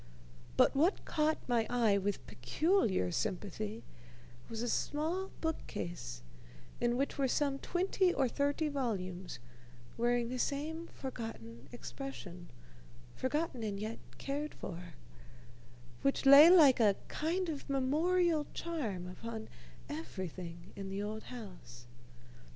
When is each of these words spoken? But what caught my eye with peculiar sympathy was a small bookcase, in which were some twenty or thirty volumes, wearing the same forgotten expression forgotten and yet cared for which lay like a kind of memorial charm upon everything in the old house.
But 0.57 0.75
what 0.75 1.05
caught 1.05 1.37
my 1.47 1.67
eye 1.69 1.99
with 1.99 2.25
peculiar 2.25 3.11
sympathy 3.11 3.83
was 4.49 4.63
a 4.63 4.67
small 4.67 5.29
bookcase, 5.41 6.23
in 6.79 6.97
which 6.97 7.19
were 7.19 7.27
some 7.27 7.59
twenty 7.59 8.11
or 8.11 8.27
thirty 8.27 8.67
volumes, 8.67 9.37
wearing 9.97 10.29
the 10.29 10.39
same 10.39 10.87
forgotten 10.87 11.69
expression 11.71 12.49
forgotten 13.15 13.61
and 13.61 13.79
yet 13.79 13.99
cared 14.17 14.55
for 14.55 14.95
which 16.01 16.25
lay 16.25 16.49
like 16.49 16.79
a 16.79 16.95
kind 17.07 17.47
of 17.47 17.69
memorial 17.69 18.47
charm 18.55 19.05
upon 19.07 19.49
everything 19.87 20.73
in 20.75 20.89
the 20.89 21.03
old 21.03 21.25
house. 21.25 21.85